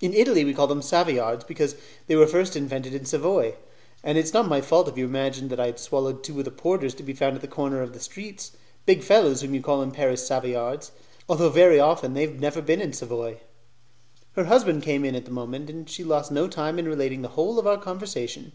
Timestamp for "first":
2.26-2.56